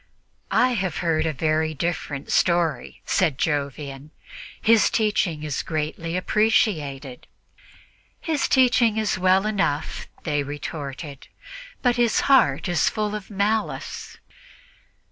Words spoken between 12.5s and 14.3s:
is full of malice."